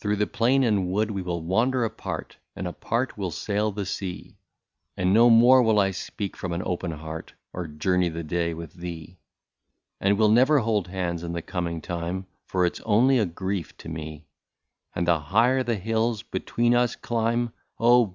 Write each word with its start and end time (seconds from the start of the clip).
Through 0.00 0.16
the 0.16 0.26
plain 0.26 0.64
and 0.64 0.78
the 0.78 0.80
wood 0.80 1.10
we 1.10 1.20
will 1.20 1.42
wander 1.42 1.84
apart, 1.84 2.38
And 2.56 2.66
apart 2.66 3.18
will 3.18 3.30
sail 3.30 3.70
the 3.70 3.84
sea, 3.84 4.38
And 4.96 5.12
no 5.12 5.28
more 5.28 5.60
will 5.62 5.78
I 5.78 5.90
speak 5.90 6.38
from 6.38 6.52
an 6.54 6.62
open 6.64 6.92
heart, 6.92 7.34
Or 7.52 7.66
journey 7.66 8.08
the 8.08 8.22
day 8.22 8.54
with 8.54 8.72
thee; 8.72 9.18
And 10.00 10.16
we 10.16 10.20
'11 10.24 10.34
never 10.34 10.58
hold 10.60 10.88
hands 10.88 11.22
in 11.22 11.34
the 11.34 11.42
coming 11.42 11.82
time, 11.82 12.28
For 12.46 12.64
it 12.64 12.76
's 12.76 12.80
only 12.86 13.18
a 13.18 13.26
grief 13.26 13.76
to 13.76 13.90
me; 13.90 14.24
And 14.94 15.06
the 15.06 15.18
higher 15.20 15.62
the 15.62 15.76
hills 15.76 16.22
between 16.22 16.74
us 16.74 16.96
climb— 16.96 17.52
Oh 17.78 18.10